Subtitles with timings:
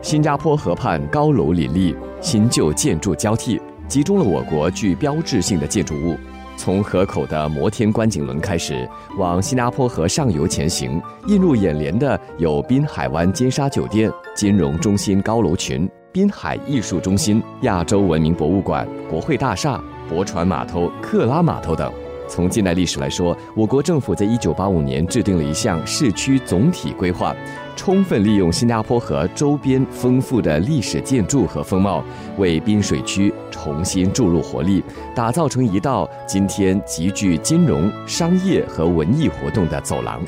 [0.00, 6.16] 新加坡河畔高楼林立，新旧建筑交替，集中了我国具标志性的建筑物。
[6.56, 8.88] 从河口的摩天观景轮开始，
[9.18, 21.92] 往新加坡河上游前行，映入眼帘的有滨海湾金沙酒店、金融中心高楼群、滨海艺术中心、亚洲文明博物馆、国会大厦、驳船码头、克拉码头等。
[22.28, 27.34] 从近代历史来说，我国政府在一九八五年制定了一项市区总体规划，
[27.74, 32.04] 充分利用新加坡和周边丰富的历史建筑和风貌，
[32.36, 40.20] 为滨水区重新注入活力，打造成一道今天极具金融、商业和文艺活动的走廊。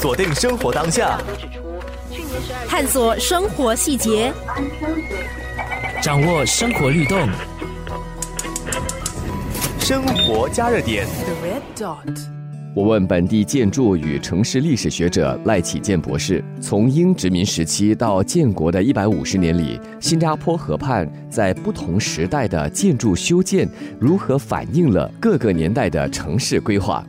[0.00, 1.18] 锁定生活当下，
[2.66, 4.32] 探索生活细节，
[6.02, 7.28] 掌握生活律动。
[9.84, 11.04] 生活加热点。
[11.24, 12.22] The Red Dot
[12.72, 27.04] 我问本地建筑与城市历史学者赖启建博士：从英殖民时期到建国的一百五十年里，新加坡河畔在不同时代的建筑修建，如何反映了各个年代的城市规划？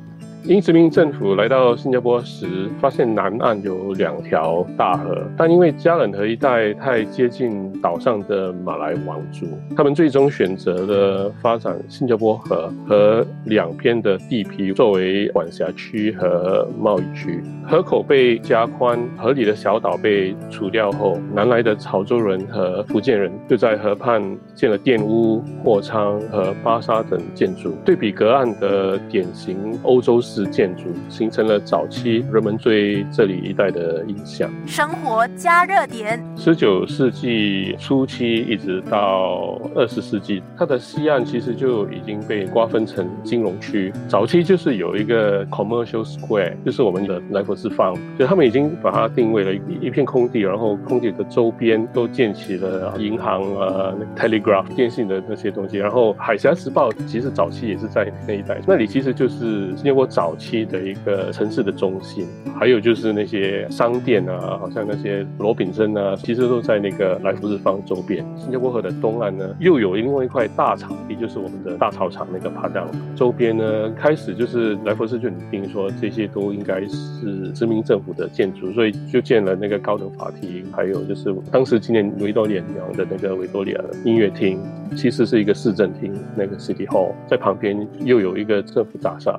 [0.45, 2.45] 英殖民政府来到新加坡时，
[2.81, 17.41] 发现南岸有两条大河，但因为加冷河一带太接近岛上的马来王族，他们最终选择了发展新加坡河和两片的地皮作为管辖区和贸易区。
[17.65, 24.21] 河口被加宽，河里的小岛被除掉后，南来的潮州人和福建人就在河畔
[24.53, 30.53] 建了店屋、货仓和巴沙等建筑，对比隔岸的典型欧洲式。
[30.53, 34.47] 建筑形成了早期人们对这里一带的印象。
[34.67, 36.23] 生活加热点。
[36.37, 43.91] 十九世纪初期一直到二十世纪，它的西岸其实就已经被瓜分成金融区。
[44.07, 55.77] 早期就是有一个 commercial square，就是我们的莱佛士方，就他们已经把它定位了一一片空地，然后空地的周边都建起了银行啊、telegraph 电信的那些东西。
[55.77, 60.22] 然后海峡时报其实早期也是在那一带，那里其实就是新加坡早。
[60.23, 62.25] 早期的一个城市的中心，
[62.57, 68.25] 还有就是那些商店啊，好像那些罗炳森啊，其实都在那个来福士方周边。
[68.37, 84.57] 新加坡河的东岸呢，又有另外一块大场地，就是我们的大操场那个帕当周边呢，开始就是来福士就拟定说这些都应该是殖民政府的建筑，所以就建了那个高等法庭，还有就是当时纪念维多利亚娘的那个维多利亚音乐厅，
[84.95, 89.37] 其实是一个市政厅，那个 City Hall 在旁边又有一个政府大厦。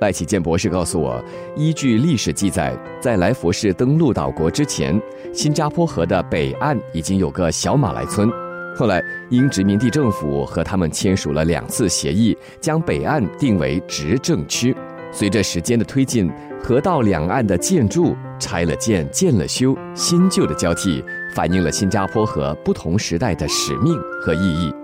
[0.00, 1.22] 赖启建博士告诉我，
[1.56, 5.00] 依据历史记载，在来佛士登陆岛国之前，
[5.32, 8.28] 新加坡河的北岸已经有个小马来村。
[8.76, 9.00] 后来，
[9.30, 14.74] 英殖民地政府和他们签署了两次协议，将北岸定为执政区。
[15.12, 16.28] 随着时间的推进，
[16.60, 21.02] 河道两岸的建筑拆了建，建了修，新旧的交替，
[21.36, 24.74] 反映了新加坡河不同时代的使命和意义。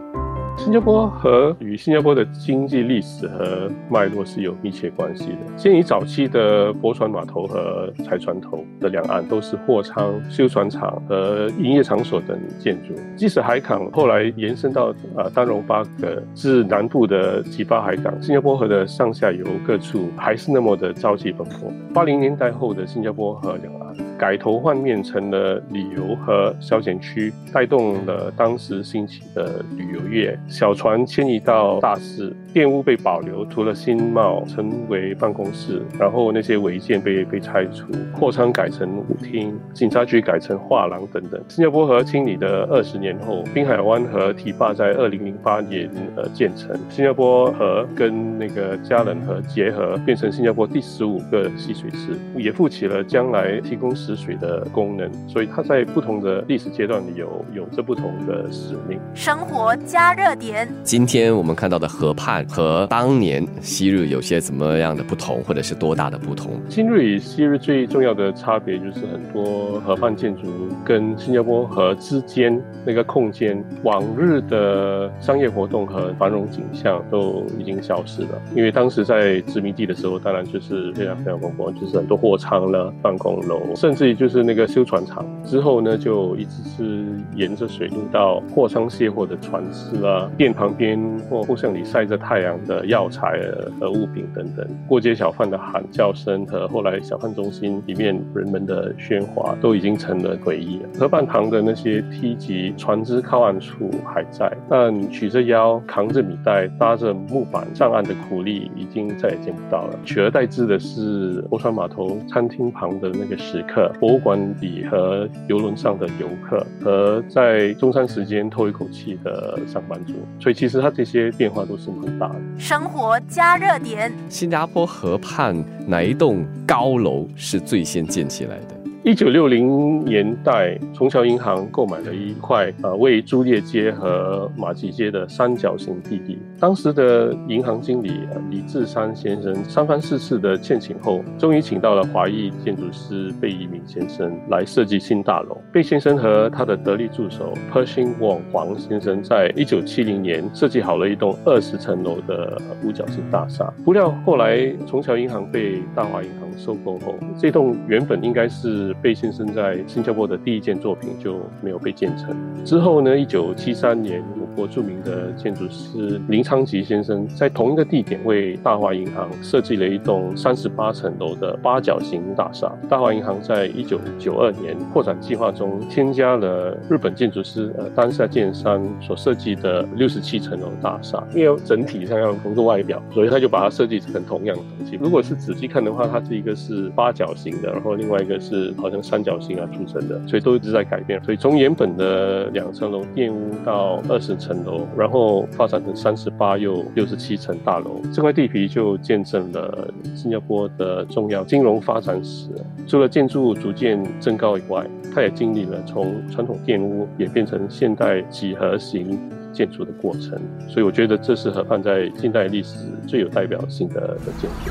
[0.62, 5.38] 新加坡河与新加坡的经济历史和脉络是有密切关系的。
[5.56, 12.94] 先以早期的驳船码头和柴船头的两岸都是货仓、修船厂和营业场所等建筑。
[13.16, 21.72] 即使海港后来延伸到呃丹戎巴葛至南部的吉巴海港，新加坡河的上下游各处还是那么的朝气蓬勃。
[21.94, 30.38] 八零年代后的新加坡河两岸改头换面成了旅游和消遣区，带动了当时兴起的旅游业。
[30.46, 35.80] 小船迁移到大市，店屋被保留，除了新貌，成为办公室。
[35.98, 41.40] 然后那些违建被被拆除，货仓改成舞厅，警察局改成画廊等等。
[41.48, 46.78] 新加坡河清理的二十年后，滨海湾和堤坝在二零零八年呃建成。
[46.90, 55.08] 新加坡河跟那个加冷河结合，变成新加坡第十五个蓄水池，也负起了将来提供食水的功能。
[55.28, 58.98] 所以它在不同的历史阶段里有有着不同的使命。
[59.14, 60.34] 生活加热。
[60.40, 60.66] 点。
[60.82, 66.52] 今天我们看到的河畔和当年昔日有些怎么样的不同，或者是多大的不同？
[66.68, 70.42] 今日与昔日最重要的差别就是很多河畔建筑
[70.84, 78.40] 跟新加坡河之间那个空间，往日的商业活动和繁荣景象都已经消失了。
[78.54, 85.24] 因为当时在殖民地的时候，当然就是非常非常风光，就是很多货仓了、办公楼，甚至于就是那个修船厂。
[85.44, 90.30] 之后呢，就一直是沿着水路到货仓卸货的船只啊。
[90.36, 90.98] 店旁边
[91.28, 93.40] 或货巷里晒着太阳的药材
[93.78, 100.80] 和物品等等，过街小贩的喊叫声和后来小贩中心里面人们的喧哗，都已经成了回忆。
[100.98, 109.98] 河畔旁的那些梯级、船只靠岸处还在，但曲着腰、扛着米袋、搭着木板上岸的苦力已经再也见不到了。
[110.04, 122.40] 取而代之的是泊船码头餐厅旁的那个食客，博物馆里和游轮上的游客，和在中山时间透一口气的上班族，所以其实它这些变化都是蛮大的。
[122.58, 125.56] 生活加热点，新加坡河畔
[125.86, 128.79] 哪一栋高楼是最先建起来的？
[129.10, 136.38] 一九六零年代，崇桥银行购买了一块呃位于朱烈街和马吉街的三角形地皮。
[136.60, 138.12] 当时的银行经理
[138.48, 145.60] 李志山先生三番四次的建请后，终于请到了华裔建筑师贝贻敏先生来设计新大楼。
[145.72, 153.74] 贝先生和他的得力助手 Pershing Wong 黄先生，在一九七零年设计好了一栋二十层楼的五角星大厦。
[153.84, 162.36] 不料后来崇桥银行被大华银行收购后，这栋原本应该是贝先生在新加坡的第一件作品就没有被建成。
[162.64, 164.22] 之后呢，一九七三年，
[164.60, 172.70] 国著名的建筑师林昌吉先生在同一个地点为大华银行设计了一栋三十八层楼的八角形大厦。
[172.90, 184.98] 大华银行在一九九二年扩展计划中添加了日本建筑师呃丹下健三所设计的六十七层楼大厦，因为整体上要同个外表，所以他就把它设计成同样的东西。
[185.00, 191.22] 如果是仔细看的话，它是一个是八角形的，然后另外一个是好像三角形啊组成的，所以都一直在改变。
[191.24, 202.48] 所以从原本的两层楼店屋到二十层楼，然后发展成三十八又六十七层大楼，这块地皮就见证了新加坡的重要金融发展史。
[202.86, 209.18] 除了建筑逐渐增高以外，它也经历了从传统店屋也变成现代几何型
[209.52, 210.38] 建筑的过程。
[210.68, 212.76] 所以我觉得这是河畔在近代历史
[213.06, 214.70] 最有代表性的的建筑。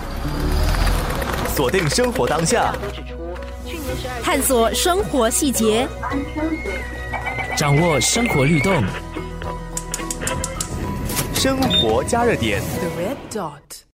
[1.47, 2.73] 锁定生活当下，
[4.23, 5.85] 探索生活细节，
[7.57, 8.73] 掌握生活律动。
[11.41, 12.61] 生活加热点。
[12.61, 13.85] The red dot.